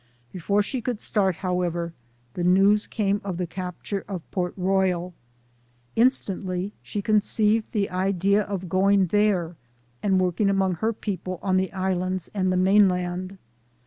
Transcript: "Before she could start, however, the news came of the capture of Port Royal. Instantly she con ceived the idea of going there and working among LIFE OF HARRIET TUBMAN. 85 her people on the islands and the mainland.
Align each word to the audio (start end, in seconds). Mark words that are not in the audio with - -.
"Before 0.33 0.63
she 0.63 0.81
could 0.81 0.99
start, 0.99 1.35
however, 1.35 1.93
the 2.33 2.43
news 2.43 2.87
came 2.87 3.21
of 3.23 3.37
the 3.37 3.45
capture 3.45 4.03
of 4.07 4.23
Port 4.31 4.55
Royal. 4.57 5.13
Instantly 5.95 6.73
she 6.81 7.03
con 7.03 7.19
ceived 7.19 7.69
the 7.69 7.87
idea 7.91 8.41
of 8.41 8.67
going 8.67 9.05
there 9.13 9.57
and 10.01 10.19
working 10.19 10.49
among 10.49 10.71
LIFE 10.71 10.77
OF 10.77 10.79
HARRIET 10.79 11.01
TUBMAN. 11.03 11.11
85 11.11 11.11
her 11.11 11.17
people 11.17 11.39
on 11.47 11.57
the 11.57 11.71
islands 11.73 12.31
and 12.33 12.51
the 12.51 12.57
mainland. 12.57 13.37